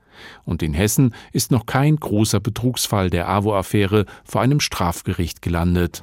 Und 0.45 0.63
in 0.63 0.75
Hessen 0.75 1.15
ist 1.33 1.51
noch 1.51 1.67
kein 1.67 1.97
großer 1.97 2.41
Betrugsfall 2.41 3.11
der 3.11 3.29
AWO-Affäre 3.29 4.05
vor 4.25 4.41
einem 4.41 4.61
Strafgericht 4.61 5.43
gelandet. 5.43 6.03